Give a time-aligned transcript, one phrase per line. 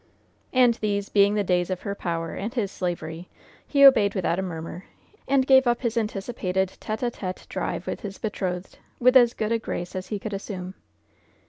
[0.51, 3.29] And these being the days of her power and his slavery,
[3.67, 4.85] he obeyed without a murmur,
[5.27, 9.51] and gave up his anticipated tête à tête drive with his betrothed, with as good
[9.51, 10.73] a grace as he could assume.